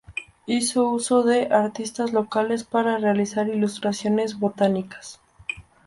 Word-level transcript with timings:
Hizo 0.47 0.89
uso 0.89 1.21
de 1.21 1.53
artistas 1.53 2.11
locales 2.11 2.63
para 2.63 2.97
realizar 2.97 3.47
ilustraciones 3.49 4.39
botánicas. 4.39 5.19